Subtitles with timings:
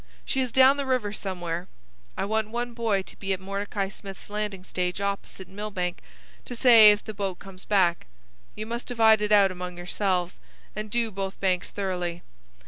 [0.25, 1.67] She is down the river somewhere.
[2.17, 6.01] I want one boy to be at Mordecai Smith's landing stage opposite Millbank
[6.45, 8.07] to say if the boat comes back.
[8.55, 10.39] You must divide it out among yourselves,
[10.75, 12.23] and do both banks thoroughly.